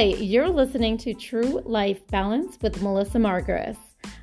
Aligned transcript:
Hi, 0.00 0.06
you're 0.06 0.48
listening 0.48 0.96
to 0.96 1.12
True 1.12 1.60
Life 1.66 2.06
Balance 2.06 2.56
with 2.62 2.80
Melissa 2.80 3.18
Margres. 3.18 3.76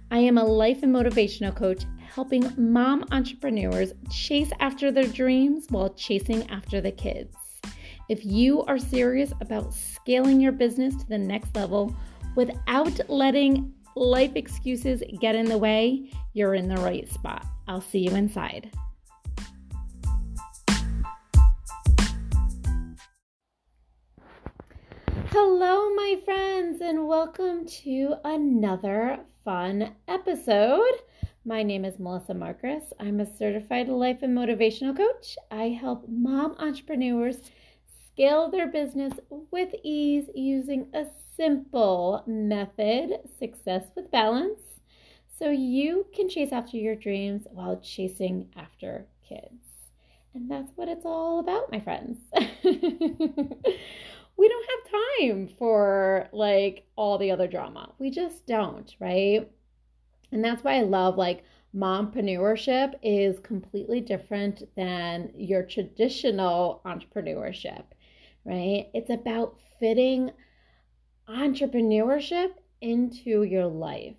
I 0.09 0.17
am 0.17 0.39
a 0.39 0.43
life 0.43 0.81
and 0.81 0.91
motivational 0.91 1.55
coach 1.55 1.83
helping 2.15 2.51
mom 2.57 3.05
entrepreneurs 3.11 3.93
chase 4.09 4.49
after 4.59 4.91
their 4.91 5.05
dreams 5.05 5.67
while 5.69 5.93
chasing 5.93 6.49
after 6.49 6.81
the 6.81 6.91
kids. 6.91 7.35
If 8.09 8.25
you 8.25 8.63
are 8.63 8.79
serious 8.79 9.31
about 9.39 9.71
scaling 9.71 10.41
your 10.41 10.51
business 10.51 10.95
to 10.95 11.07
the 11.09 11.19
next 11.19 11.55
level 11.55 11.95
without 12.35 12.99
letting 13.07 13.71
life 13.95 14.31
excuses 14.33 15.03
get 15.21 15.35
in 15.35 15.45
the 15.45 15.59
way, 15.59 16.11
you're 16.33 16.55
in 16.55 16.69
the 16.69 16.81
right 16.81 17.07
spot. 17.07 17.45
I'll 17.67 17.81
see 17.81 17.99
you 17.99 18.15
inside. 18.15 18.75
Hello, 25.39 25.93
my 25.93 26.19
friends, 26.25 26.81
and 26.81 27.07
welcome 27.07 27.67
to 27.83 28.15
another 28.23 29.19
fun 29.45 29.93
episode. 30.07 30.95
My 31.45 31.61
name 31.61 31.85
is 31.85 31.99
Melissa 31.99 32.33
Margres. 32.33 32.91
I'm 32.99 33.19
a 33.19 33.35
certified 33.37 33.87
life 33.87 34.23
and 34.23 34.35
motivational 34.35 34.97
coach. 34.97 35.37
I 35.51 35.69
help 35.79 36.09
mom 36.09 36.55
entrepreneurs 36.57 37.37
scale 38.07 38.49
their 38.49 38.65
business 38.65 39.13
with 39.51 39.75
ease 39.83 40.27
using 40.33 40.87
a 40.95 41.05
simple 41.35 42.23
method, 42.25 43.19
success 43.37 43.83
with 43.95 44.09
balance, 44.09 44.59
so 45.37 45.51
you 45.51 46.07
can 46.15 46.29
chase 46.29 46.51
after 46.51 46.77
your 46.77 46.95
dreams 46.95 47.45
while 47.51 47.79
chasing 47.79 48.49
after 48.55 49.05
kids. 49.29 49.67
And 50.33 50.49
that's 50.49 50.71
what 50.75 50.87
it's 50.87 51.05
all 51.05 51.37
about, 51.39 51.71
my 51.71 51.79
friends. 51.79 52.17
we 54.37 54.47
don't 54.47 54.69
have 54.69 54.91
time 55.27 55.49
for 55.57 56.29
like 56.31 56.85
all 56.95 57.17
the 57.17 57.31
other 57.31 57.47
drama. 57.47 57.91
We 57.99 58.11
just 58.11 58.45
don't, 58.45 58.93
right? 58.99 59.49
And 60.31 60.43
that's 60.43 60.63
why 60.63 60.75
I 60.75 60.81
love 60.83 61.17
like 61.17 61.43
mompreneurship 61.75 62.93
is 63.01 63.39
completely 63.39 64.01
different 64.01 64.63
than 64.75 65.31
your 65.35 65.63
traditional 65.63 66.81
entrepreneurship, 66.85 67.83
right? 68.45 68.89
It's 68.93 69.09
about 69.09 69.57
fitting 69.79 70.31
entrepreneurship 71.27 72.51
into 72.81 73.43
your 73.43 73.67
life, 73.67 74.15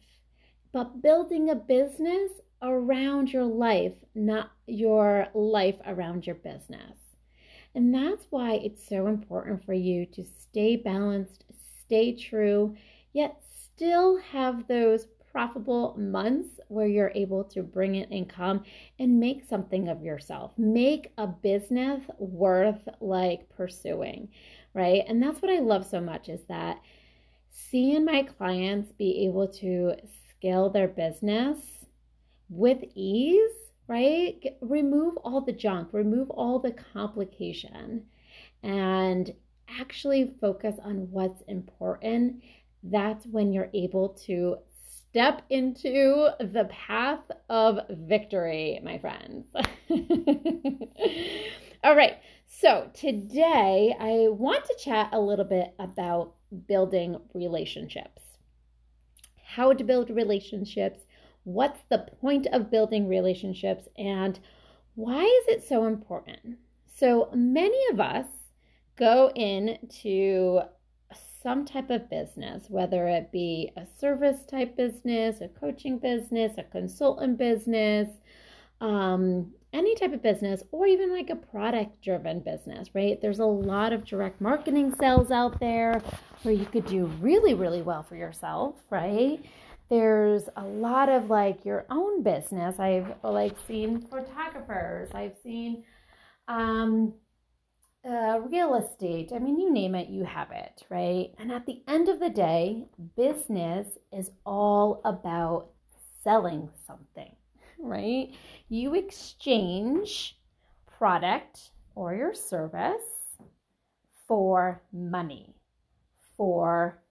but 0.72 1.00
building 1.00 1.50
a 1.50 1.54
business 1.54 2.32
around 2.60 3.32
your 3.32 3.44
life, 3.44 3.94
not 4.14 4.50
your 4.66 5.28
life 5.32 5.76
around 5.86 6.26
your 6.26 6.34
business. 6.36 7.07
And 7.78 7.94
that's 7.94 8.26
why 8.30 8.54
it's 8.54 8.88
so 8.88 9.06
important 9.06 9.64
for 9.64 9.72
you 9.72 10.04
to 10.06 10.24
stay 10.24 10.74
balanced, 10.74 11.44
stay 11.84 12.12
true, 12.12 12.74
yet 13.12 13.40
still 13.40 14.16
have 14.16 14.66
those 14.66 15.06
profitable 15.30 15.94
months 15.96 16.58
where 16.66 16.88
you're 16.88 17.12
able 17.14 17.44
to 17.44 17.62
bring 17.62 17.94
in 17.94 18.10
income 18.10 18.64
and 18.98 19.20
make 19.20 19.44
something 19.48 19.88
of 19.88 20.02
yourself. 20.02 20.50
Make 20.58 21.12
a 21.18 21.28
business 21.28 22.02
worth 22.18 22.88
like 23.00 23.48
pursuing, 23.50 24.28
right? 24.74 25.04
And 25.06 25.22
that's 25.22 25.40
what 25.40 25.52
I 25.52 25.60
love 25.60 25.86
so 25.86 26.00
much 26.00 26.28
is 26.28 26.40
that 26.48 26.80
seeing 27.48 28.04
my 28.04 28.24
clients 28.24 28.90
be 28.90 29.24
able 29.26 29.46
to 29.60 29.94
scale 30.30 30.68
their 30.68 30.88
business 30.88 31.58
with 32.48 32.82
ease 32.96 33.67
right? 33.88 34.56
remove 34.60 35.16
all 35.18 35.40
the 35.40 35.52
junk, 35.52 35.88
remove 35.92 36.30
all 36.30 36.58
the 36.58 36.76
complication, 36.92 38.04
and 38.62 39.34
actually 39.80 40.34
focus 40.40 40.76
on 40.84 41.10
what's 41.10 41.42
important. 41.48 42.42
That's 42.82 43.26
when 43.26 43.52
you're 43.52 43.70
able 43.74 44.10
to 44.26 44.58
step 45.08 45.42
into 45.50 46.28
the 46.38 46.68
path 46.70 47.24
of 47.48 47.80
victory, 47.90 48.78
my 48.84 48.98
friends. 48.98 49.46
all 51.82 51.96
right, 51.96 52.18
so 52.46 52.90
today 52.92 53.94
I 53.98 54.28
want 54.28 54.64
to 54.66 54.76
chat 54.78 55.08
a 55.12 55.20
little 55.20 55.44
bit 55.44 55.74
about 55.78 56.34
building 56.66 57.16
relationships. 57.34 58.22
How 59.42 59.72
to 59.72 59.82
build 59.82 60.10
relationships 60.10 61.00
What's 61.48 61.80
the 61.88 62.06
point 62.20 62.46
of 62.52 62.70
building 62.70 63.08
relationships 63.08 63.88
and 63.96 64.38
why 64.96 65.22
is 65.22 65.56
it 65.56 65.66
so 65.66 65.86
important? 65.86 66.58
So 66.94 67.30
many 67.34 67.78
of 67.90 68.00
us 68.00 68.26
go 68.96 69.30
into 69.34 70.60
some 71.42 71.64
type 71.64 71.88
of 71.88 72.10
business, 72.10 72.64
whether 72.68 73.08
it 73.08 73.32
be 73.32 73.72
a 73.78 73.86
service 73.98 74.44
type 74.44 74.76
business, 74.76 75.40
a 75.40 75.48
coaching 75.48 75.98
business, 75.98 76.58
a 76.58 76.64
consultant 76.64 77.38
business, 77.38 78.08
um, 78.82 79.50
any 79.72 79.94
type 79.94 80.12
of 80.12 80.22
business, 80.22 80.62
or 80.70 80.86
even 80.86 81.10
like 81.10 81.30
a 81.30 81.36
product 81.36 82.02
driven 82.02 82.40
business, 82.40 82.94
right? 82.94 83.18
There's 83.22 83.38
a 83.38 83.46
lot 83.46 83.94
of 83.94 84.04
direct 84.04 84.42
marketing 84.42 84.94
sales 85.00 85.30
out 85.30 85.58
there 85.60 86.02
where 86.42 86.52
you 86.52 86.66
could 86.66 86.84
do 86.84 87.06
really, 87.22 87.54
really 87.54 87.80
well 87.80 88.02
for 88.02 88.16
yourself, 88.16 88.74
right? 88.90 89.42
There's 89.90 90.44
a 90.56 90.64
lot 90.64 91.08
of 91.08 91.30
like 91.30 91.64
your 91.64 91.86
own 91.90 92.22
business. 92.22 92.78
I've 92.78 93.14
like 93.22 93.56
seen 93.66 94.02
photographers, 94.02 95.10
I've 95.14 95.36
seen 95.42 95.84
um, 96.46 97.14
uh, 98.08 98.40
real 98.50 98.74
estate. 98.74 99.32
I 99.34 99.38
mean, 99.38 99.58
you 99.58 99.72
name 99.72 99.94
it, 99.94 100.08
you 100.08 100.24
have 100.24 100.50
it, 100.50 100.84
right? 100.90 101.30
And 101.38 101.50
at 101.50 101.66
the 101.66 101.82
end 101.88 102.08
of 102.08 102.20
the 102.20 102.30
day, 102.30 102.84
business 103.16 103.86
is 104.12 104.30
all 104.44 105.00
about 105.04 105.70
selling 106.22 106.68
something, 106.86 107.34
right? 107.78 108.30
You 108.68 108.94
exchange 108.94 110.38
product 110.98 111.70
or 111.94 112.14
your 112.14 112.34
service 112.34 113.36
for 114.26 114.82
money, 114.92 115.54
for 116.36 117.02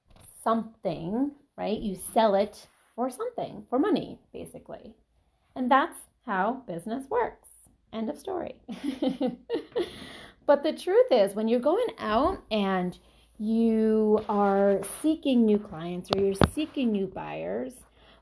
something 0.43 1.31
right? 1.57 1.79
You 1.79 1.97
sell 2.13 2.35
it 2.35 2.67
for 2.95 3.09
something, 3.09 3.65
for 3.69 3.79
money, 3.79 4.19
basically. 4.31 4.93
And 5.55 5.69
that's 5.71 5.97
how 6.25 6.63
business 6.67 7.09
works. 7.09 7.49
End 7.93 8.09
of 8.09 8.17
story. 8.17 8.55
but 10.45 10.63
the 10.63 10.73
truth 10.73 11.07
is, 11.11 11.33
when 11.35 11.47
you're 11.47 11.59
going 11.59 11.87
out 11.99 12.43
and 12.51 12.97
you 13.39 14.23
are 14.27 14.81
seeking 15.01 15.45
new 15.45 15.57
clients 15.57 16.09
or 16.15 16.21
you're 16.21 16.35
seeking 16.53 16.91
new 16.91 17.07
buyers, 17.07 17.73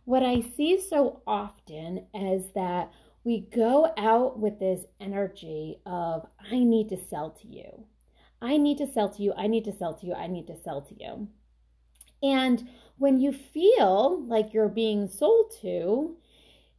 what 0.06 0.24
I 0.24 0.42
see 0.56 0.80
so 0.80 1.22
often 1.26 2.06
is 2.14 2.46
that 2.54 2.92
we 3.24 3.48
go 3.54 3.92
out 3.98 4.40
with 4.40 4.60
this 4.60 4.86
energy 5.02 5.80
of, 5.86 6.28
I 6.52 6.60
need 6.60 6.90
to 6.90 6.98
sell 7.10 7.32
to 7.32 7.48
you. 7.48 7.86
I 8.42 8.58
need 8.58 8.78
to 8.78 8.88
sell 8.88 9.10
to 9.10 9.24
you. 9.24 9.34
I 9.36 9.48
need 9.48 9.66
to 9.66 9.76
sell 9.76 9.96
to 9.96 10.06
you. 10.06 10.14
I 10.14 10.28
need 10.28 10.46
to 10.48 10.56
sell 10.64 10.82
to 10.82 10.96
you. 11.00 11.28
And 12.24 12.68
when 12.98 13.20
you 13.20 13.32
feel 13.32 14.24
like 14.26 14.54
you're 14.54 14.70
being 14.70 15.08
sold 15.08 15.54
to, 15.62 16.16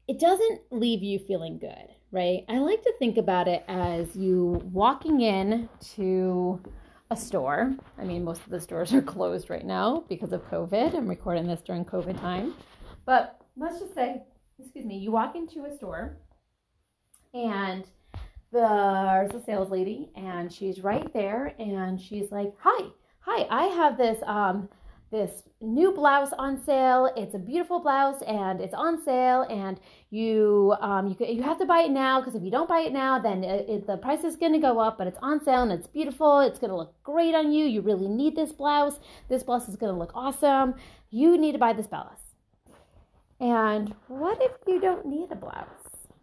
it 0.09 0.19
doesn't 0.19 0.61
leave 0.71 1.03
you 1.03 1.19
feeling 1.19 1.59
good, 1.59 1.95
right? 2.11 2.45
I 2.49 2.59
like 2.59 2.83
to 2.83 2.93
think 2.99 3.17
about 3.17 3.49
it 3.49 3.65
as 3.69 4.17
you 4.17 4.63
walking 4.73 5.21
in 5.21 5.69
to 5.95 6.61
a 7.11 7.17
store. 7.17 7.75
I 7.99 8.05
mean, 8.05 8.25
most 8.25 8.43
of 8.43 8.51
the 8.51 8.61
stores 8.61 8.93
are 8.93 9.03
closed 9.15 9.51
right 9.51 9.65
now 9.65 10.05
because 10.09 10.33
of 10.33 10.49
COVID. 10.49 10.95
I'm 10.95 11.09
recording 11.09 11.47
this 11.47 11.61
during 11.61 11.85
COVID 11.85 12.21
time. 12.21 12.55
But 13.05 13.41
let's 13.57 13.79
just 13.81 13.95
say, 13.95 14.23
excuse 14.59 14.85
me, 14.85 14.99
you 14.99 15.11
walk 15.13 15.37
into 15.37 15.65
a 15.65 15.77
store 15.77 16.19
and 17.35 17.85
there's 18.53 19.33
a 19.33 19.43
sales 19.45 19.71
lady 19.71 20.11
and 20.17 20.53
she's 20.53 20.81
right 20.81 21.13
there 21.13 21.55
and 21.59 22.01
she's 22.01 22.33
like, 22.33 22.55
"Hi. 22.61 22.91
Hi, 23.21 23.47
I 23.51 23.65
have 23.67 23.99
this 23.99 24.23
um 24.25 24.69
this 25.11 25.43
new 25.61 25.93
blouse 25.93 26.33
on 26.39 26.63
sale. 26.65 27.13
It's 27.17 27.35
a 27.35 27.39
beautiful 27.39 27.81
blouse 27.81 28.23
and 28.23 28.61
it's 28.61 28.75
on 28.75 29.03
sale 29.05 29.43
and 29.49 29.79
you 30.11 30.75
um, 30.81 31.09
you 31.09 31.27
you 31.27 31.43
have 31.43 31.59
to 31.59 31.67
buy 31.67 31.81
it 31.81 31.91
now 31.91 32.21
because 32.21 32.35
if 32.35 32.43
you 32.43 32.51
don't 32.51 32.69
buy 32.69 32.81
it 32.81 32.93
now 32.93 33.19
then 33.19 33.45
it, 33.45 33.69
it, 33.69 33.87
the 33.87 33.97
price 33.97 34.25
is 34.25 34.37
going 34.37 34.53
to 34.53 34.59
go 34.59 34.81
up 34.81 34.99
but 34.99 35.07
it's 35.07 35.19
on 35.23 35.43
sale 35.45 35.63
and 35.63 35.73
it's 35.73 35.87
beautiful. 35.87 36.41
It's 36.41 36.59
going 36.59 36.71
to 36.71 36.77
look 36.77 36.95
great 37.03 37.35
on 37.35 37.53
you. 37.53 37.65
You 37.67 37.81
really 37.81 38.09
need 38.09 38.37
this 38.37 38.53
blouse. 38.53 38.99
This 39.29 39.43
blouse 39.43 39.69
is 39.69 39.77
going 39.77 39.93
to 39.93 39.99
look 39.99 40.13
awesome. 40.15 40.75
You 41.11 41.39
need 41.39 41.53
to 41.53 41.59
buy 41.59 41.73
this 41.73 41.87
blouse. 41.87 42.21
And 43.39 43.95
what 44.09 44.39
if 44.41 44.53
you 44.67 44.81
don't 44.81 45.07
need 45.07 45.31
a 45.31 45.37
blouse, 45.37 45.67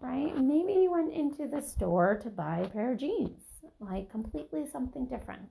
right? 0.01 0.35
Maybe 0.35 0.73
you 0.73 0.91
went 0.91 1.13
into 1.13 1.47
the 1.47 1.61
store 1.61 2.19
to 2.23 2.29
buy 2.29 2.59
a 2.59 2.69
pair 2.69 2.91
of 2.91 2.99
jeans, 2.99 3.43
like 3.79 4.11
completely 4.11 4.65
something 4.71 5.05
different 5.05 5.49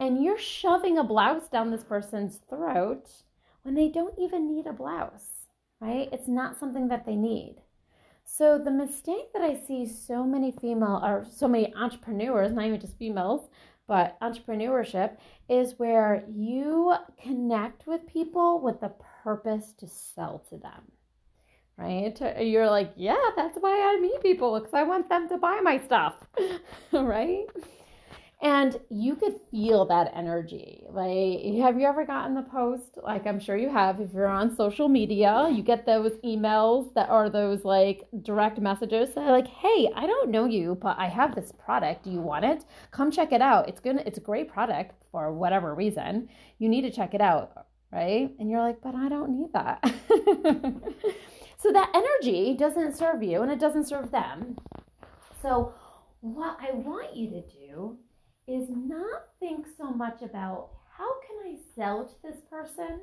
and 0.00 0.24
you're 0.24 0.38
shoving 0.38 0.96
a 0.96 1.04
blouse 1.04 1.46
down 1.48 1.70
this 1.70 1.84
person's 1.84 2.40
throat 2.48 3.10
when 3.62 3.74
they 3.74 3.88
don't 3.88 4.18
even 4.18 4.52
need 4.52 4.66
a 4.66 4.72
blouse, 4.72 5.46
right? 5.78 6.08
It's 6.10 6.26
not 6.26 6.58
something 6.58 6.88
that 6.88 7.04
they 7.04 7.16
need. 7.16 7.56
So 8.24 8.58
the 8.58 8.70
mistake 8.70 9.32
that 9.34 9.42
I 9.42 9.54
see 9.54 9.86
so 9.86 10.24
many 10.24 10.52
female 10.52 11.00
or 11.04 11.26
so 11.30 11.46
many 11.46 11.74
entrepreneurs, 11.74 12.52
not 12.52 12.64
even 12.64 12.80
just 12.80 12.96
females, 12.96 13.50
but 13.86 14.18
entrepreneurship 14.20 15.16
is 15.48 15.78
where 15.78 16.24
you 16.32 16.94
connect 17.22 17.86
with 17.86 18.06
people 18.06 18.60
with 18.60 18.80
the 18.80 18.92
purpose 19.22 19.74
to 19.78 19.86
sell 19.86 20.42
to 20.48 20.56
them. 20.56 20.92
Right? 21.76 22.18
You're 22.40 22.70
like, 22.70 22.92
yeah, 22.96 23.30
that's 23.36 23.58
why 23.58 23.72
I 23.72 24.00
meet 24.00 24.22
people 24.22 24.58
because 24.58 24.74
I 24.74 24.84
want 24.84 25.08
them 25.08 25.28
to 25.28 25.38
buy 25.38 25.60
my 25.62 25.78
stuff. 25.78 26.14
right? 26.92 27.46
And 28.42 28.80
you 28.88 29.16
could 29.16 29.38
feel 29.50 29.84
that 29.86 30.12
energy. 30.14 30.82
Like, 30.88 31.44
have 31.62 31.78
you 31.78 31.86
ever 31.86 32.06
gotten 32.06 32.34
the 32.34 32.42
post? 32.42 32.96
Like, 33.02 33.26
I'm 33.26 33.38
sure 33.38 33.54
you 33.54 33.68
have. 33.68 34.00
If 34.00 34.14
you're 34.14 34.26
on 34.26 34.56
social 34.56 34.88
media, 34.88 35.50
you 35.52 35.62
get 35.62 35.84
those 35.84 36.12
emails 36.24 36.94
that 36.94 37.10
are 37.10 37.28
those 37.28 37.66
like 37.66 38.08
direct 38.22 38.58
messages 38.58 39.14
that 39.14 39.20
are 39.20 39.30
like, 39.32 39.46
hey, 39.46 39.90
I 39.94 40.06
don't 40.06 40.30
know 40.30 40.46
you, 40.46 40.78
but 40.80 40.98
I 40.98 41.08
have 41.08 41.34
this 41.34 41.52
product. 41.52 42.04
Do 42.04 42.10
you 42.10 42.20
want 42.20 42.46
it? 42.46 42.64
Come 42.92 43.10
check 43.10 43.32
it 43.32 43.42
out. 43.42 43.68
It's 43.68 43.80
gonna, 43.80 44.02
it's 44.06 44.16
a 44.16 44.22
great 44.22 44.48
product 44.48 44.94
for 45.12 45.30
whatever 45.34 45.74
reason. 45.74 46.30
You 46.58 46.70
need 46.70 46.82
to 46.82 46.90
check 46.90 47.12
it 47.12 47.20
out, 47.20 47.66
right? 47.92 48.30
And 48.38 48.50
you're 48.50 48.62
like, 48.62 48.80
but 48.80 48.94
I 48.94 49.10
don't 49.10 49.38
need 49.38 49.52
that. 49.52 49.84
so 51.58 51.72
that 51.72 51.90
energy 51.94 52.56
doesn't 52.58 52.96
serve 52.96 53.22
you 53.22 53.42
and 53.42 53.52
it 53.52 53.60
doesn't 53.60 53.86
serve 53.86 54.10
them. 54.10 54.56
So, 55.42 55.74
what 56.22 56.58
I 56.60 56.72
want 56.72 57.16
you 57.16 57.30
to 57.30 57.42
do 57.42 57.98
is 58.50 58.68
not 58.68 59.22
think 59.38 59.66
so 59.78 59.92
much 59.92 60.22
about 60.22 60.70
how 60.98 61.08
can 61.20 61.52
I 61.52 61.56
sell 61.76 62.04
to 62.04 62.14
this 62.22 62.40
person? 62.50 63.00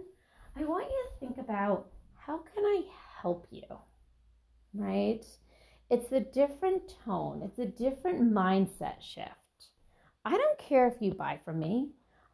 I 0.57 0.65
want 0.65 0.89
you 0.89 1.05
to 1.05 1.19
think 1.19 1.37
about 1.37 1.87
how 2.15 2.39
can 2.53 2.65
I 2.65 2.83
help 3.21 3.47
you? 3.49 3.63
Right? 4.73 5.25
It's 5.89 6.11
a 6.11 6.19
different 6.19 6.95
tone, 7.05 7.41
it's 7.43 7.59
a 7.59 7.65
different 7.65 8.33
mindset 8.33 9.01
shift. 9.01 9.69
I 10.25 10.31
don't 10.31 10.59
care 10.59 10.87
if 10.87 11.01
you 11.01 11.13
buy 11.13 11.39
from 11.45 11.59
me. 11.59 11.91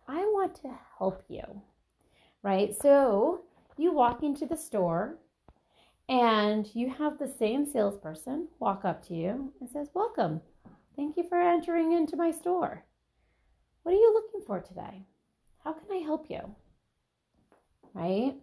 I 0.07 0.17
want 0.17 0.55
to 0.61 0.71
help 0.97 1.23
you. 1.27 1.61
Right? 2.41 2.75
So, 2.81 3.41
you 3.77 3.93
walk 3.93 4.23
into 4.23 4.47
the 4.47 4.57
store 4.57 5.19
and 6.09 6.67
you 6.73 6.89
have 6.89 7.19
the 7.19 7.27
same 7.27 7.65
salesperson 7.65 8.47
walk 8.59 8.83
up 8.83 9.05
to 9.07 9.13
you 9.13 9.53
and 9.61 9.69
says, 9.69 9.89
"Welcome. 9.93 10.41
Thank 10.95 11.15
you 11.15 11.23
for 11.29 11.39
entering 11.39 11.91
into 11.91 12.17
my 12.17 12.31
store." 12.31 12.83
What 13.83 13.93
are 13.93 13.97
you 13.97 14.13
looking 14.13 14.41
for 14.47 14.59
today? 14.61 15.05
How 15.63 15.73
can 15.73 15.91
I 15.91 15.97
help 15.97 16.25
you? 16.29 16.55
Right? 17.93 18.35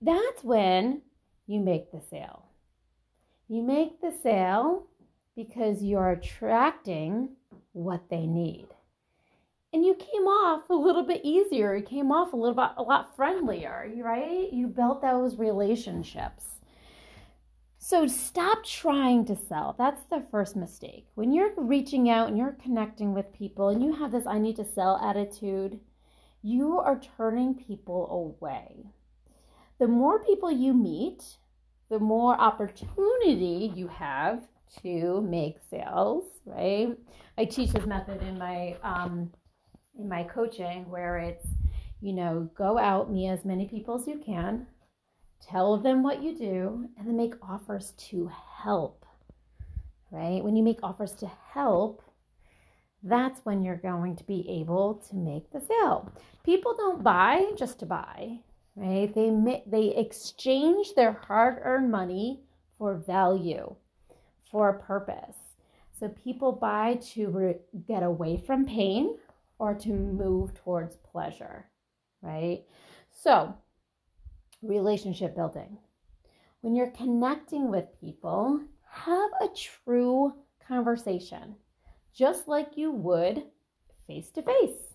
That's 0.00 0.44
when 0.44 1.02
you 1.46 1.60
make 1.60 1.90
the 1.90 2.00
sale. 2.10 2.44
You 3.48 3.62
make 3.62 4.00
the 4.00 4.12
sale 4.22 4.86
because 5.34 5.82
you're 5.82 6.10
attracting 6.10 7.30
what 7.72 8.08
they 8.10 8.26
need. 8.26 8.68
And 9.72 9.84
you 9.84 9.94
came 9.94 10.26
off 10.26 10.68
a 10.68 10.74
little 10.74 11.02
bit 11.04 11.22
easier. 11.24 11.74
You 11.74 11.82
came 11.82 12.12
off 12.12 12.32
a 12.32 12.36
little 12.36 12.54
bit 12.54 12.70
a 12.76 12.82
lot 12.82 13.16
friendlier, 13.16 13.90
right? 13.98 14.52
You 14.52 14.66
built 14.66 15.00
those 15.00 15.36
relationships. 15.36 16.44
So 17.82 18.06
stop 18.06 18.62
trying 18.62 19.24
to 19.24 19.34
sell. 19.34 19.74
That's 19.78 20.02
the 20.02 20.22
first 20.30 20.54
mistake. 20.54 21.06
When 21.14 21.32
you're 21.32 21.54
reaching 21.56 22.10
out 22.10 22.28
and 22.28 22.36
you're 22.36 22.58
connecting 22.62 23.14
with 23.14 23.32
people 23.32 23.70
and 23.70 23.82
you 23.82 23.94
have 23.94 24.12
this 24.12 24.26
I 24.26 24.38
need 24.38 24.56
to 24.56 24.66
sell 24.66 24.98
attitude, 25.02 25.80
you 26.42 26.78
are 26.78 27.00
turning 27.16 27.54
people 27.54 28.06
away. 28.10 28.84
The 29.78 29.88
more 29.88 30.22
people 30.22 30.52
you 30.52 30.74
meet, 30.74 31.24
the 31.88 31.98
more 31.98 32.38
opportunity 32.38 33.72
you 33.74 33.88
have 33.88 34.46
to 34.82 35.22
make 35.22 35.56
sales, 35.70 36.24
right? 36.44 36.94
I 37.38 37.46
teach 37.46 37.72
this 37.72 37.86
method 37.86 38.20
in 38.22 38.38
my 38.38 38.76
um, 38.82 39.32
in 39.98 40.06
my 40.06 40.24
coaching 40.24 40.88
where 40.90 41.16
it's, 41.16 41.46
you 42.02 42.12
know, 42.12 42.50
go 42.54 42.78
out, 42.78 43.10
meet 43.10 43.30
as 43.30 43.46
many 43.46 43.66
people 43.66 43.94
as 43.98 44.06
you 44.06 44.18
can, 44.18 44.66
tell 45.40 45.76
them 45.76 46.02
what 46.02 46.22
you 46.22 46.36
do, 46.36 46.88
and 46.96 47.06
then 47.06 47.16
make 47.16 47.34
offers 47.42 47.92
to 48.08 48.30
help. 48.62 49.04
Right? 50.10 50.42
When 50.42 50.56
you 50.56 50.62
make 50.62 50.80
offers 50.82 51.12
to 51.14 51.30
help, 51.52 52.02
that's 53.02 53.40
when 53.44 53.62
you're 53.62 53.76
going 53.76 54.16
to 54.16 54.24
be 54.24 54.46
able 54.48 55.02
to 55.08 55.16
make 55.16 55.50
the 55.50 55.60
sale. 55.60 56.12
People 56.44 56.74
don't 56.76 57.02
buy 57.02 57.52
just 57.56 57.78
to 57.80 57.86
buy, 57.86 58.40
right? 58.76 59.14
They 59.14 59.62
they 59.66 59.96
exchange 59.96 60.94
their 60.94 61.12
hard-earned 61.12 61.90
money 61.90 62.40
for 62.76 62.94
value, 62.96 63.74
for 64.50 64.68
a 64.68 64.82
purpose. 64.82 65.36
So 65.98 66.08
people 66.08 66.52
buy 66.52 66.98
to 67.12 67.28
re- 67.28 67.58
get 67.86 68.02
away 68.02 68.36
from 68.38 68.64
pain 68.64 69.16
or 69.58 69.74
to 69.74 69.90
move 69.90 70.54
towards 70.54 70.96
pleasure, 70.96 71.66
right? 72.22 72.64
So, 73.10 73.54
relationship 74.62 75.34
building. 75.34 75.78
When 76.60 76.74
you're 76.74 76.90
connecting 76.90 77.70
with 77.70 77.98
people, 78.00 78.60
have 78.90 79.30
a 79.40 79.48
true 79.48 80.34
conversation, 80.66 81.54
just 82.12 82.48
like 82.48 82.76
you 82.76 82.90
would 82.90 83.44
face 84.06 84.30
to 84.32 84.42
face. 84.42 84.94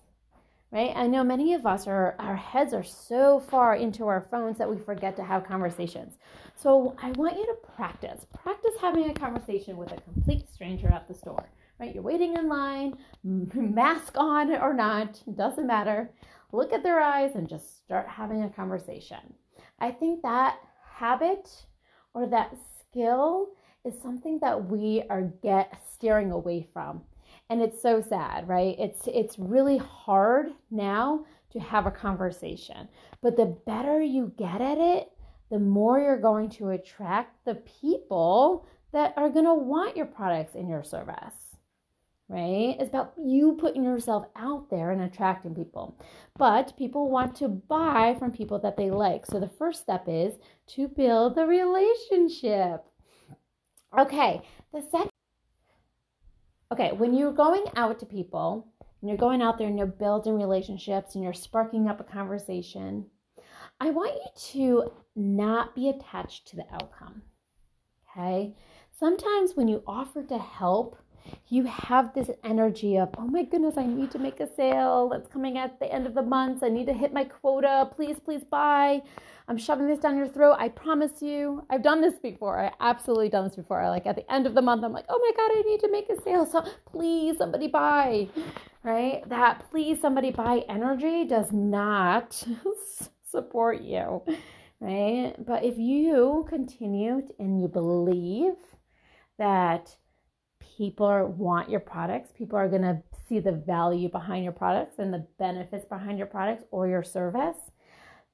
Right? 0.72 0.92
I 0.96 1.08
know 1.08 1.24
many 1.24 1.54
of 1.54 1.66
us 1.66 1.88
are 1.88 2.16
our 2.20 2.36
heads 2.36 2.74
are 2.74 2.84
so 2.84 3.40
far 3.40 3.76
into 3.76 4.08
our 4.08 4.28
phones 4.30 4.58
that 4.58 4.70
we 4.70 4.78
forget 4.78 5.16
to 5.16 5.24
have 5.24 5.46
conversations. 5.46 6.18
So 6.56 6.96
I 7.02 7.12
want 7.12 7.38
you 7.38 7.46
to 7.46 7.72
practice. 7.76 8.26
Practice 8.44 8.76
having 8.82 9.10
a 9.10 9.14
conversation 9.14 9.78
with 9.78 9.92
a 9.92 10.02
complete 10.02 10.50
stranger 10.50 10.90
at 10.90 11.08
the 11.08 11.14
store. 11.14 11.50
Right? 11.80 11.94
You're 11.94 12.04
waiting 12.04 12.36
in 12.36 12.50
line, 12.50 12.96
mask 13.24 14.18
on 14.18 14.54
or 14.56 14.74
not, 14.74 15.22
doesn't 15.36 15.68
matter. 15.68 16.12
Look 16.52 16.74
at 16.74 16.84
their 16.84 17.00
eyes 17.00 17.36
and 17.36 17.48
just 17.48 17.78
start 17.86 18.08
having 18.08 18.44
a 18.44 18.50
conversation. 18.50 19.34
I 19.80 19.92
think 19.92 20.22
that 20.22 20.58
habit 20.96 21.50
or 22.14 22.28
that 22.28 22.56
skill 22.80 23.50
is 23.84 23.94
something 24.02 24.40
that 24.40 24.70
we 24.70 25.04
are 25.10 25.34
get 25.44 25.82
steering 25.94 26.32
away 26.32 26.68
from. 26.74 27.02
And 27.50 27.62
it's 27.62 27.82
so 27.82 28.02
sad, 28.02 28.48
right? 28.48 28.76
It's 28.80 29.08
it's 29.08 29.38
really 29.38 29.78
hard 29.78 30.48
now 30.72 31.26
to 31.52 31.60
have 31.60 31.86
a 31.86 31.92
conversation. 31.92 32.88
But 33.22 33.38
the 33.38 33.58
better 33.66 34.02
you 34.02 34.34
get 34.38 34.62
at 34.62 34.78
it, 34.78 35.12
the 35.52 35.60
more 35.60 36.00
you're 36.00 36.20
going 36.20 36.50
to 36.52 36.70
attract 36.70 37.46
the 37.46 37.56
people 37.82 38.68
that 38.94 39.14
are 39.18 39.30
going 39.30 39.46
to 39.46 39.54
want 39.54 39.96
your 39.96 40.08
products 40.08 40.56
and 40.56 40.68
your 40.68 40.84
service 40.84 41.45
right? 42.28 42.76
It's 42.80 42.90
about 42.90 43.14
you 43.18 43.58
putting 43.60 43.84
yourself 43.84 44.28
out 44.36 44.70
there 44.70 44.92
and 44.92 45.02
attracting 45.02 45.56
people. 45.56 45.98
But 46.38 46.78
people 46.78 47.10
want 47.10 47.36
to 47.38 47.48
buy 47.48 48.16
from 48.18 48.32
people 48.32 48.60
that 48.60 48.78
they 48.78 48.90
like. 48.90 49.26
So 49.26 49.40
the 49.40 49.48
first 49.48 49.82
step 49.82 50.06
is 50.08 50.36
to 50.68 50.88
build 50.88 51.36
the 51.36 51.46
relationship. 51.46 52.84
Okay, 53.98 54.42
the 54.74 54.82
second 54.82 55.10
Okay, 56.72 56.92
when 56.94 57.14
you're 57.14 57.32
going 57.32 57.66
out 57.76 58.00
to 58.00 58.06
people, 58.08 58.68
and 59.06 59.10
you're 59.10 59.20
going 59.20 59.44
out 59.44 59.60
there 59.60 59.68
and 59.68 59.78
you're 59.78 59.86
building 59.86 60.34
relationships 60.34 61.14
and 61.14 61.24
you're 61.24 61.32
sparking 61.32 61.88
up 61.88 62.00
a 62.00 62.04
conversation, 62.04 63.06
I 63.80 63.92
want 63.92 64.14
you 64.16 64.82
to 64.84 64.92
not 65.16 65.76
be 65.76 65.90
attached 65.90 66.48
to 66.48 66.56
the 66.56 66.66
outcome. 66.74 67.22
Okay? 68.10 68.56
Sometimes 68.98 69.56
when 69.56 69.68
you 69.68 69.84
offer 69.86 70.24
to 70.24 70.40
help, 70.40 70.98
you 71.48 71.66
have 71.66 72.14
this 72.14 72.30
energy 72.44 72.98
of, 72.98 73.10
oh 73.18 73.28
my 73.28 73.44
goodness, 73.44 73.78
I 73.78 73.86
need 73.86 74.12
to 74.12 74.20
make 74.20 74.40
a 74.40 74.48
sale. 74.56 75.12
It's 75.14 75.28
coming 75.28 75.58
at 75.58 75.80
the 75.80 75.92
end 75.92 76.08
of 76.08 76.14
the 76.14 76.22
month. 76.22 76.64
I 76.64 76.70
need 76.70 76.88
to 76.88 76.94
hit 76.94 77.14
my 77.14 77.24
quota. 77.24 77.90
Please, 77.96 78.18
please 78.20 78.44
buy. 78.44 79.02
I'm 79.48 79.58
shoving 79.58 79.88
this 79.88 80.00
down 80.00 80.18
your 80.18 80.28
throat. 80.28 80.56
I 80.58 80.70
promise 80.70 81.22
you. 81.22 81.64
I've 81.70 81.84
done 81.84 82.02
this 82.02 82.16
before. 82.16 82.60
I 82.60 82.72
absolutely 82.80 83.30
done 83.30 83.44
this 83.44 83.56
before. 83.56 83.88
Like 83.90 84.08
at 84.08 84.16
the 84.16 84.32
end 84.32 84.48
of 84.48 84.56
the 84.56 84.62
month, 84.62 84.84
I'm 84.84 84.92
like, 84.92 85.06
oh 85.08 85.20
my 85.20 85.32
God, 85.38 85.58
I 85.58 85.62
need 85.62 85.80
to 85.82 85.92
make 85.92 86.10
a 86.10 86.22
sale. 86.22 86.46
So 86.46 86.66
please, 86.86 87.38
somebody 87.38 87.68
buy. 87.68 88.28
Right? 88.84 89.28
That 89.30 89.70
please, 89.70 90.02
somebody 90.02 90.32
buy 90.32 90.64
energy 90.68 91.26
does 91.26 91.52
not 91.52 92.44
support 93.30 93.82
you. 93.82 94.24
Right? 94.80 95.34
But 95.38 95.64
if 95.64 95.78
you 95.78 96.46
continue 96.50 97.28
and 97.40 97.62
you 97.62 97.68
believe 97.68 98.56
that 99.38 99.96
people 100.76 101.28
want 101.38 101.70
your 101.70 101.80
products. 101.80 102.32
People 102.38 102.58
are 102.58 102.68
going 102.68 102.82
to 102.82 103.02
see 103.28 103.40
the 103.40 103.52
value 103.52 104.10
behind 104.10 104.44
your 104.44 104.54
products 104.54 105.00
and 105.00 105.14
the 105.14 105.26
benefits 105.40 105.86
behind 105.86 106.18
your 106.18 106.28
products 106.28 106.64
or 106.72 106.88
your 106.88 107.04
service. 107.04 107.58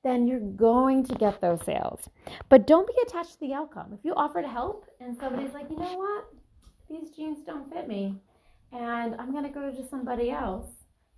Then 0.04 0.28
you're 0.28 0.40
going 0.40 1.06
to 1.06 1.16
get 1.16 1.42
those 1.42 1.64
sales. 1.64 2.10
But 2.50 2.66
don't 2.66 2.88
be 2.88 2.94
attached 3.06 3.34
to 3.34 3.40
the 3.40 3.54
outcome. 3.54 3.94
If 3.94 4.04
you 4.04 4.14
offer 4.16 4.42
to 4.42 4.48
help 4.48 4.86
and 5.00 5.16
somebody's 5.18 5.54
like, 5.54 5.70
you 5.70 5.78
know 5.78 5.98
what? 5.98 6.26
These 6.90 7.12
jeans 7.16 7.40
don't 7.46 7.72
fit 7.72 7.88
me 7.88 8.16
and 8.72 9.16
I'm 9.16 9.32
going 9.32 9.44
to 9.44 9.50
go 9.50 9.72
to 9.72 9.88
somebody 9.90 10.32
else, 10.32 10.68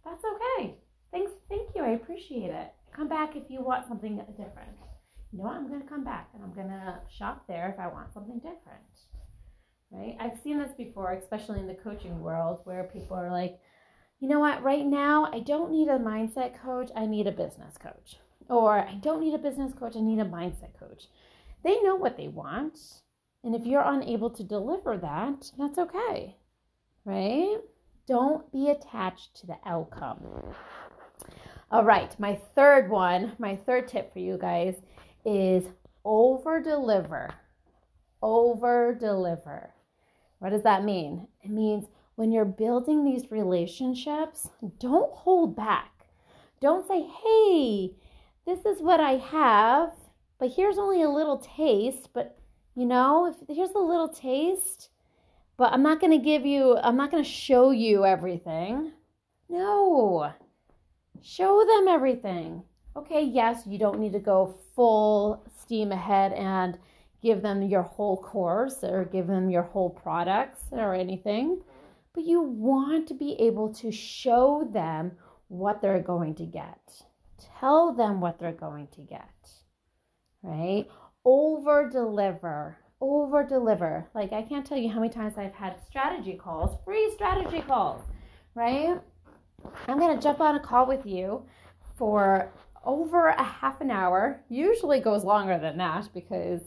that's 0.03 0.23
okay. 0.25 0.75
Thanks. 1.11 1.31
Thank 1.47 1.69
you. 1.75 1.83
I 1.83 1.89
appreciate 1.89 2.49
it. 2.49 2.73
Come 2.93 3.07
back 3.07 3.35
if 3.35 3.43
you 3.49 3.61
want 3.61 3.87
something 3.87 4.17
different. 4.17 4.77
You 5.31 5.39
know 5.39 5.45
what? 5.45 5.55
I'm 5.55 5.67
going 5.67 5.81
to 5.81 5.87
come 5.87 6.03
back 6.03 6.29
and 6.33 6.43
I'm 6.43 6.53
going 6.53 6.67
to 6.67 6.99
shop 7.15 7.45
there 7.47 7.69
if 7.73 7.79
I 7.79 7.87
want 7.87 8.13
something 8.13 8.37
different 8.37 8.83
right? 9.93 10.17
I've 10.19 10.39
seen 10.43 10.59
this 10.59 10.71
before, 10.75 11.13
especially 11.13 11.59
in 11.59 11.67
the 11.67 11.75
coaching 11.75 12.19
world, 12.19 12.61
where 12.63 12.89
people 12.91 13.15
are 13.15 13.31
like, 13.31 13.59
you 14.19 14.27
know 14.27 14.39
what, 14.39 14.63
right 14.63 14.85
now 14.85 15.29
I 15.31 15.39
don't 15.39 15.71
need 15.71 15.87
a 15.87 15.99
mindset 15.99 16.59
coach, 16.61 16.89
I 16.95 17.05
need 17.05 17.27
a 17.27 17.31
business 17.31 17.77
coach. 17.77 18.17
Or 18.49 18.79
I 18.79 18.95
don't 18.95 19.21
need 19.21 19.33
a 19.33 19.37
business 19.37 19.73
coach, 19.73 19.95
I 19.95 20.01
need 20.01 20.19
a 20.19 20.25
mindset 20.25 20.77
coach. 20.79 21.07
They 21.63 21.81
know 21.81 21.95
what 21.95 22.17
they 22.17 22.27
want. 22.27 22.77
And 23.43 23.53
if 23.55 23.65
you're 23.65 23.83
unable 23.85 24.29
to 24.31 24.43
deliver 24.43 24.97
that, 24.97 25.51
that's 25.57 25.77
okay, 25.77 26.37
right? 27.05 27.57
Don't 28.07 28.51
be 28.51 28.69
attached 28.69 29.35
to 29.37 29.47
the 29.47 29.57
outcome. 29.65 30.55
All 31.71 31.83
right, 31.83 32.17
my 32.19 32.39
third 32.55 32.89
one, 32.89 33.33
my 33.37 33.55
third 33.55 33.87
tip 33.87 34.13
for 34.13 34.19
you 34.19 34.37
guys 34.37 34.75
is 35.25 35.65
over 36.05 36.61
deliver. 36.61 37.33
Over 38.21 38.93
deliver. 38.93 39.73
What 40.43 40.49
does 40.49 40.63
that 40.63 40.83
mean? 40.83 41.29
It 41.41 41.51
means 41.51 41.85
when 42.15 42.33
you're 42.33 42.43
building 42.43 43.05
these 43.05 43.31
relationships, 43.31 44.49
don't 44.77 45.09
hold 45.13 45.55
back. 45.55 46.07
Don't 46.59 46.85
say, 46.85 47.01
hey, 47.01 47.93
this 48.45 48.65
is 48.65 48.81
what 48.81 48.99
I 48.99 49.11
have, 49.11 49.93
but 50.39 50.51
here's 50.51 50.77
only 50.77 51.01
a 51.01 51.09
little 51.09 51.37
taste. 51.37 52.09
But 52.11 52.37
you 52.75 52.85
know, 52.85 53.27
if 53.27 53.55
here's 53.55 53.69
a 53.69 53.79
little 53.79 54.09
taste, 54.09 54.89
but 55.55 55.71
I'm 55.71 55.81
not 55.81 56.01
going 56.01 56.11
to 56.11 56.21
give 56.21 56.45
you, 56.45 56.75
I'm 56.75 56.97
not 56.97 57.09
going 57.09 57.23
to 57.23 57.29
show 57.29 57.71
you 57.71 58.03
everything. 58.03 58.91
No, 59.47 60.29
show 61.21 61.65
them 61.65 61.87
everything. 61.87 62.63
Okay, 62.97 63.23
yes, 63.23 63.61
you 63.65 63.79
don't 63.79 63.97
need 63.97 64.11
to 64.11 64.19
go 64.19 64.59
full 64.75 65.45
steam 65.57 65.93
ahead 65.93 66.33
and 66.33 66.77
give 67.23 67.41
them 67.41 67.63
your 67.63 67.81
whole 67.81 68.17
course 68.17 68.83
or 68.83 69.05
give 69.05 69.27
them 69.27 69.49
your 69.49 69.63
whole 69.63 69.89
products 69.89 70.65
or 70.71 70.93
anything, 70.93 71.61
but 72.13 72.25
you 72.25 72.41
want 72.41 73.07
to 73.07 73.13
be 73.13 73.35
able 73.39 73.73
to 73.73 73.91
show 73.91 74.69
them 74.71 75.13
what 75.47 75.81
they're 75.81 76.01
going 76.01 76.35
to 76.35 76.45
get. 76.45 77.01
Tell 77.59 77.93
them 77.93 78.19
what 78.19 78.39
they're 78.39 78.51
going 78.51 78.87
to 78.95 79.01
get, 79.01 79.29
right? 80.41 80.85
Over 81.23 81.89
deliver, 81.89 82.77
over 82.99 83.43
deliver. 83.43 84.09
Like, 84.13 84.33
I 84.33 84.41
can't 84.41 84.65
tell 84.65 84.77
you 84.77 84.89
how 84.89 84.99
many 84.99 85.13
times 85.13 85.37
I've 85.37 85.53
had 85.53 85.77
strategy 85.87 86.33
calls, 86.33 86.77
free 86.83 87.09
strategy 87.15 87.61
calls, 87.61 88.01
right? 88.53 88.99
I'm 89.87 89.97
going 89.97 90.15
to 90.15 90.21
jump 90.21 90.41
on 90.41 90.55
a 90.55 90.59
call 90.59 90.85
with 90.85 91.05
you 91.05 91.45
for 91.97 92.51
over 92.83 93.27
a 93.27 93.43
half 93.43 93.79
an 93.79 93.91
hour. 93.91 94.41
Usually 94.49 94.99
goes 94.99 95.23
longer 95.23 95.57
than 95.57 95.77
that 95.77 96.09
because 96.13 96.61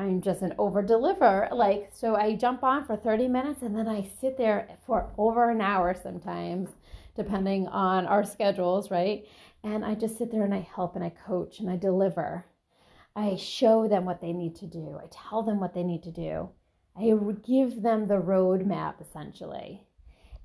I'm 0.00 0.22
just 0.22 0.40
an 0.40 0.54
over 0.56 0.80
deliver. 0.80 1.46
Like, 1.52 1.90
so 1.92 2.16
I 2.16 2.34
jump 2.34 2.64
on 2.64 2.86
for 2.86 2.96
30 2.96 3.28
minutes 3.28 3.60
and 3.60 3.76
then 3.76 3.86
I 3.86 4.08
sit 4.18 4.38
there 4.38 4.66
for 4.86 5.12
over 5.18 5.50
an 5.50 5.60
hour 5.60 5.94
sometimes, 5.94 6.70
depending 7.14 7.68
on 7.68 8.06
our 8.06 8.24
schedules, 8.24 8.90
right? 8.90 9.26
And 9.62 9.84
I 9.84 9.94
just 9.94 10.16
sit 10.16 10.32
there 10.32 10.44
and 10.44 10.54
I 10.54 10.66
help 10.74 10.96
and 10.96 11.04
I 11.04 11.10
coach 11.10 11.60
and 11.60 11.68
I 11.68 11.76
deliver. 11.76 12.46
I 13.14 13.36
show 13.36 13.88
them 13.88 14.06
what 14.06 14.22
they 14.22 14.32
need 14.32 14.56
to 14.56 14.66
do. 14.66 14.98
I 14.98 15.06
tell 15.10 15.42
them 15.42 15.60
what 15.60 15.74
they 15.74 15.82
need 15.82 16.02
to 16.04 16.10
do. 16.10 16.48
I 16.96 17.12
give 17.46 17.82
them 17.82 18.06
the 18.06 18.22
roadmap 18.22 19.02
essentially. 19.02 19.86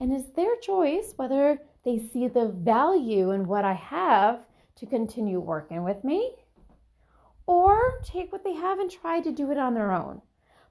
And 0.01 0.11
it's 0.11 0.27
their 0.35 0.57
choice 0.57 1.13
whether 1.15 1.61
they 1.85 1.99
see 1.99 2.27
the 2.27 2.49
value 2.49 3.31
in 3.31 3.47
what 3.47 3.63
I 3.63 3.73
have 3.73 4.41
to 4.75 4.85
continue 4.85 5.39
working 5.39 5.85
with 5.85 6.03
me 6.03 6.35
or 7.47 7.99
take 8.03 8.31
what 8.31 8.43
they 8.43 8.53
have 8.53 8.79
and 8.79 8.89
try 8.89 9.21
to 9.21 9.31
do 9.31 9.51
it 9.51 9.57
on 9.57 9.73
their 9.73 9.91
own. 9.91 10.21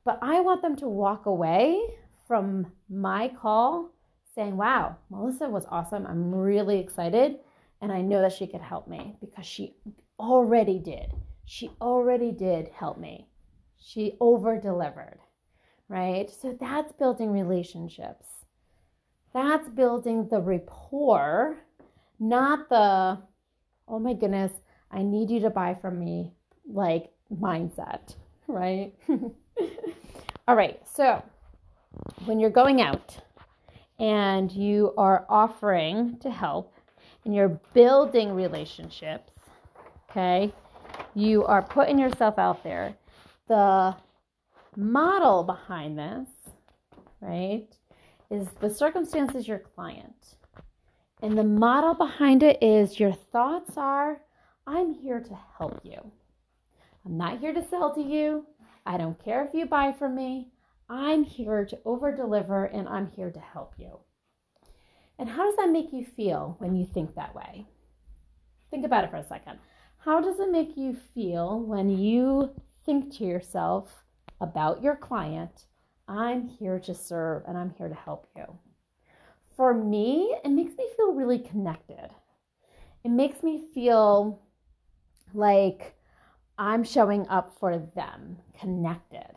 But 0.05 0.19
I 0.23 0.41
want 0.41 0.63
them 0.63 0.77
to 0.77 0.89
walk 0.89 1.27
away 1.27 1.81
from 2.27 2.73
my 2.89 3.29
call 3.29 3.91
saying, 4.35 4.57
Wow, 4.57 4.97
Melissa 5.11 5.49
was 5.49 5.67
awesome. 5.71 6.07
I'm 6.07 6.35
really 6.35 6.79
excited. 6.81 7.39
And 7.81 7.93
I 7.93 8.01
know 8.01 8.21
that 8.23 8.33
she 8.33 8.47
could 8.47 8.61
help 8.61 8.89
me 8.89 9.17
because 9.21 9.47
she 9.47 9.75
already 10.19 10.79
did. 10.79 11.13
She 11.45 11.71
already 11.81 12.33
did 12.33 12.69
help 12.69 12.99
me. 12.99 13.29
She 13.79 14.17
over 14.21 14.59
delivered, 14.59 15.19
right? 15.89 16.31
So 16.31 16.57
that's 16.59 16.93
building 16.93 17.31
relationships. 17.31 18.27
That's 19.35 19.69
building 19.69 20.29
the 20.31 20.41
rapport, 20.41 21.59
not 22.19 22.69
the, 22.69 23.19
oh 23.89 23.99
my 23.99 24.15
goodness, 24.15 24.53
I 24.91 25.03
need 25.03 25.29
you 25.31 25.41
to 25.41 25.51
buy 25.51 25.75
from 25.75 25.99
me 25.99 26.33
like 26.69 27.11
mindset, 27.33 28.15
right? 28.47 28.93
All 30.49 30.57
right, 30.57 30.81
so 30.87 31.23
when 32.27 32.41
you're 32.41 32.51
going 32.51 32.81
out 32.81 33.17
and 33.99 34.51
you 34.51 34.93
are 34.97 35.27
offering 35.29 36.19
to 36.19 36.31
help 36.31 36.75
and 37.25 37.35
you're 37.35 37.61
building 37.73 38.33
relationships, 38.35 39.33
okay, 40.11 40.53
you 41.15 41.45
are 41.45 41.63
putting 41.63 41.99
yourself 41.99 42.39
out 42.39 42.63
there. 42.63 42.95
The 43.49 43.97
model 44.77 45.43
behind 45.45 45.99
this, 45.99 46.29
right, 47.21 47.69
is 48.31 48.49
the 48.61 48.71
circumstances 48.71 49.47
your 49.47 49.61
client. 49.61 50.37
And 51.23 51.39
the 51.39 51.45
model 51.45 51.95
behind 51.95 52.43
it 52.43 52.63
is 52.63 53.01
your 53.01 53.13
thoughts 53.13 53.77
are, 53.77 54.21
I'm 54.67 54.93
here 54.93 55.21
to 55.21 55.39
help 55.57 55.81
you. 55.83 56.13
I'm 57.05 57.19
not 57.19 57.41
here 57.41 57.53
to 57.53 57.67
sell 57.69 57.95
to 57.95 58.03
you. 58.03 58.47
I 58.87 58.97
don't 58.97 59.23
care 59.23 59.45
if 59.45 59.55
you 59.55 59.67
buy 59.67 59.93
from 59.93 60.15
me. 60.15 60.49
I'm 60.89 61.25
here 61.25 61.65
to 61.67 61.79
over 61.85 62.15
deliver 62.15 62.65
and 62.65 62.89
I'm 62.89 63.09
here 63.09 63.31
to 63.31 63.41
help 63.41 63.75
you. 63.79 64.01
And 65.19 65.29
how 65.29 65.45
does 65.45 65.57
that 65.57 65.71
make 65.71 65.93
you 65.93 66.05
feel 66.05 66.57
when 66.59 66.75
you 66.75 66.87
think 66.87 67.15
that 67.15 67.35
way? 67.35 67.67
Think 68.71 68.85
about 68.85 69.05
it 69.05 69.11
for 69.11 69.17
a 69.17 69.25
second. 69.25 69.59
How 69.99 70.21
does 70.21 70.41
it 70.41 70.51
make 70.51 70.77
you 70.77 70.97
feel 71.15 71.61
when 71.61 71.89
you 71.89 72.51
think 72.85 73.17
to 73.17 73.25
yourself 73.25 74.05
about 74.41 74.83
your 74.83 74.97
client, 74.97 75.67
I'm 76.09 76.49
here 76.49 76.79
to 76.81 76.95
serve 76.95 77.45
and 77.47 77.57
I'm 77.57 77.71
here 77.79 77.89
to 77.89 77.95
help 77.95 78.27
you? 78.37 78.59
For 79.57 79.73
me, 79.73 80.37
it 80.45 80.51
makes 80.51 80.77
me 80.77 80.89
feel 80.97 81.13
really 81.13 81.39
connected. 81.39 82.11
It 83.05 83.11
makes 83.11 83.43
me 83.43 83.63
feel 83.73 84.43
like 85.33 85.95
I'm 86.57 86.85
showing 86.85 87.27
up 87.29 87.57
for 87.59 87.79
them, 87.79 88.39
connected. 88.59 89.31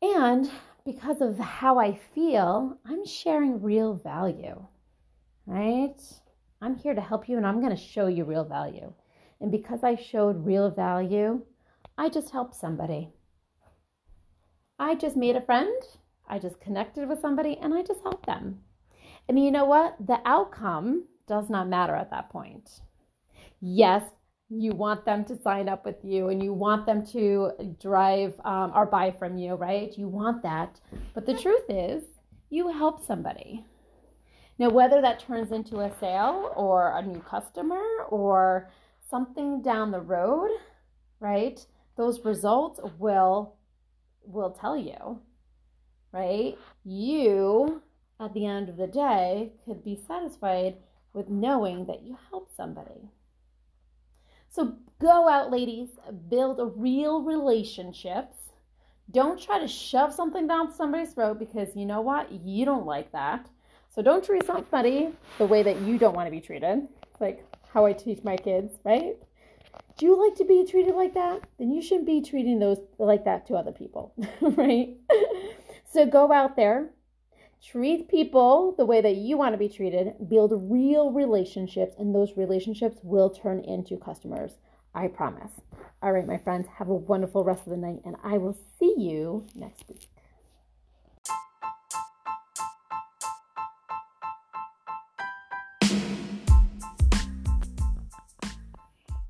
And 0.00 0.50
because 0.84 1.20
of 1.20 1.38
how 1.38 1.78
I 1.78 1.94
feel, 2.14 2.78
I'm 2.86 3.04
sharing 3.04 3.62
real 3.62 3.94
value, 3.94 4.64
right? 5.46 5.96
I'm 6.62 6.76
here 6.76 6.94
to 6.94 7.00
help 7.00 7.28
you 7.28 7.36
and 7.36 7.46
I'm 7.46 7.60
going 7.60 7.76
to 7.76 7.82
show 7.82 8.06
you 8.06 8.24
real 8.24 8.44
value. 8.44 8.92
And 9.40 9.50
because 9.50 9.84
I 9.84 9.96
showed 9.96 10.46
real 10.46 10.70
value, 10.70 11.42
I 11.98 12.08
just 12.08 12.30
helped 12.30 12.54
somebody. 12.54 13.10
I 14.78 14.94
just 14.94 15.16
made 15.16 15.36
a 15.36 15.40
friend, 15.40 15.82
I 16.28 16.38
just 16.38 16.60
connected 16.60 17.08
with 17.08 17.20
somebody, 17.20 17.58
and 17.60 17.72
I 17.74 17.82
just 17.82 18.02
helped 18.02 18.26
them. 18.26 18.60
And 19.28 19.42
you 19.42 19.50
know 19.50 19.64
what? 19.64 19.96
The 20.06 20.20
outcome 20.24 21.04
does 21.26 21.50
not 21.50 21.68
matter 21.68 21.94
at 21.94 22.10
that 22.10 22.30
point. 22.30 22.80
Yes, 23.60 24.02
you 24.48 24.72
want 24.72 25.04
them 25.04 25.24
to 25.24 25.36
sign 25.36 25.68
up 25.68 25.84
with 25.84 26.04
you 26.04 26.28
and 26.28 26.42
you 26.42 26.52
want 26.52 26.86
them 26.86 27.04
to 27.04 27.50
drive 27.80 28.34
um, 28.44 28.72
or 28.74 28.86
buy 28.86 29.10
from 29.10 29.36
you, 29.36 29.54
right? 29.54 29.96
You 29.98 30.08
want 30.08 30.42
that. 30.42 30.80
But 31.14 31.26
the 31.26 31.34
truth 31.34 31.64
is, 31.68 32.04
you 32.48 32.68
help 32.68 33.04
somebody. 33.04 33.64
Now, 34.58 34.70
whether 34.70 35.00
that 35.00 35.20
turns 35.20 35.52
into 35.52 35.80
a 35.80 35.92
sale 35.98 36.52
or 36.56 36.96
a 36.96 37.02
new 37.02 37.20
customer 37.20 37.82
or 38.08 38.70
something 39.10 39.62
down 39.62 39.90
the 39.90 40.00
road, 40.00 40.50
right? 41.20 41.64
Those 41.96 42.24
results 42.24 42.80
will 42.98 43.54
will 44.24 44.50
tell 44.50 44.76
you, 44.76 45.20
right? 46.12 46.56
You 46.84 47.82
at 48.18 48.32
the 48.34 48.46
end 48.46 48.68
of 48.68 48.76
the 48.76 48.86
day 48.86 49.52
could 49.64 49.84
be 49.84 50.00
satisfied 50.08 50.76
with 51.12 51.28
knowing 51.28 51.86
that 51.86 52.02
you 52.02 52.16
helped 52.30 52.56
somebody. 52.56 53.10
So 54.56 54.74
go 55.02 55.28
out, 55.28 55.50
ladies, 55.50 55.90
build 56.30 56.72
real 56.76 57.20
relationships. 57.20 58.36
Don't 59.10 59.38
try 59.38 59.58
to 59.58 59.68
shove 59.68 60.14
something 60.14 60.46
down 60.46 60.72
somebody's 60.72 61.12
throat 61.12 61.38
because 61.38 61.76
you 61.76 61.84
know 61.84 62.00
what? 62.00 62.32
You 62.32 62.64
don't 62.64 62.86
like 62.86 63.12
that. 63.12 63.50
So 63.94 64.00
don't 64.00 64.24
treat 64.24 64.46
somebody 64.46 65.10
the 65.36 65.44
way 65.44 65.62
that 65.62 65.82
you 65.82 65.98
don't 65.98 66.16
want 66.16 66.26
to 66.26 66.30
be 66.30 66.40
treated. 66.40 66.88
Like 67.20 67.44
how 67.68 67.84
I 67.84 67.92
teach 67.92 68.24
my 68.24 68.38
kids, 68.38 68.72
right? 68.82 69.16
Do 69.98 70.06
you 70.06 70.26
like 70.26 70.38
to 70.38 70.46
be 70.46 70.64
treated 70.64 70.94
like 70.94 71.12
that? 71.12 71.42
Then 71.58 71.70
you 71.70 71.82
shouldn't 71.82 72.06
be 72.06 72.22
treating 72.22 72.58
those 72.58 72.78
like 72.96 73.26
that 73.26 73.46
to 73.48 73.56
other 73.56 73.72
people, 73.72 74.14
right? 74.40 74.96
so 75.92 76.06
go 76.06 76.32
out 76.32 76.56
there, 76.56 76.88
treat 77.64 78.08
people 78.08 78.74
the 78.76 78.84
way 78.84 79.00
that 79.00 79.16
you 79.16 79.36
want 79.36 79.54
to 79.54 79.58
be 79.58 79.68
treated, 79.68 80.14
build 80.28 80.52
real 80.54 81.10
relationships, 81.10 81.94
and 81.98 82.14
those 82.14 82.36
relationships 82.36 82.98
will 83.02 83.30
turn 83.30 83.60
into 83.60 83.96
customers. 83.96 84.52
I 84.94 85.08
promise. 85.08 85.52
All 86.02 86.12
right, 86.12 86.26
my 86.26 86.38
friends, 86.38 86.66
have 86.78 86.88
a 86.88 86.94
wonderful 86.94 87.44
rest 87.44 87.66
of 87.66 87.70
the 87.70 87.76
night, 87.76 88.00
and 88.04 88.16
I 88.22 88.38
will 88.38 88.56
see 88.78 88.94
you 88.96 89.46
next 89.54 89.84
week. 89.88 90.08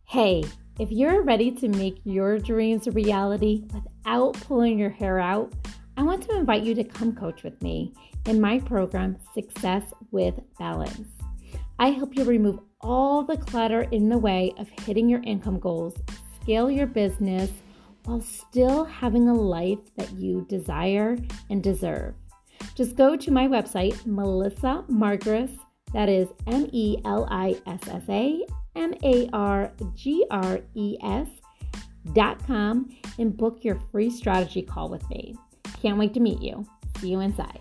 Hey, 0.04 0.44
if 0.78 0.90
you're 0.90 1.22
ready 1.22 1.50
to 1.50 1.68
make 1.68 2.00
your 2.04 2.38
dreams 2.38 2.86
a 2.86 2.90
reality 2.90 3.64
without 3.74 4.34
pulling 4.34 4.78
your 4.78 4.90
hair 4.90 5.18
out, 5.18 5.52
I 5.98 6.02
want 6.02 6.22
to 6.24 6.36
invite 6.36 6.62
you 6.62 6.74
to 6.74 6.84
come 6.84 7.14
coach 7.14 7.42
with 7.42 7.60
me 7.62 7.94
in 8.26 8.40
my 8.40 8.58
program, 8.60 9.16
Success 9.32 9.82
with 10.10 10.38
Balance. 10.58 11.08
I 11.78 11.88
help 11.90 12.14
you 12.14 12.24
remove 12.24 12.60
all 12.82 13.22
the 13.22 13.38
clutter 13.38 13.82
in 13.92 14.10
the 14.10 14.18
way 14.18 14.52
of 14.58 14.68
hitting 14.84 15.08
your 15.08 15.22
income 15.22 15.58
goals, 15.58 15.94
scale 16.40 16.70
your 16.70 16.86
business 16.86 17.50
while 18.04 18.20
still 18.20 18.84
having 18.84 19.28
a 19.28 19.34
life 19.34 19.78
that 19.96 20.12
you 20.12 20.46
desire 20.48 21.16
and 21.48 21.62
deserve. 21.62 22.14
Just 22.74 22.96
go 22.96 23.16
to 23.16 23.30
my 23.30 23.48
website, 23.48 24.04
Melissa 24.04 24.84
Margres, 24.90 25.58
that 25.94 26.08
is 26.10 26.28
M 26.46 26.68
E 26.72 26.98
L 27.04 27.26
I 27.30 27.56
S 27.66 27.88
S 27.88 28.04
A 28.08 28.44
M 28.74 28.92
A 29.02 29.28
R 29.32 29.72
G 29.94 30.26
R 30.30 30.60
E 30.74 30.96
S 31.02 31.28
dot 32.12 32.46
com, 32.46 32.94
and 33.18 33.36
book 33.36 33.64
your 33.64 33.80
free 33.90 34.10
strategy 34.10 34.62
call 34.62 34.88
with 34.88 35.08
me. 35.08 35.34
Can't 35.82 35.98
wait 35.98 36.14
to 36.14 36.20
meet 36.20 36.40
you. 36.40 36.64
See 36.98 37.08
you 37.10 37.20
inside. 37.20 37.60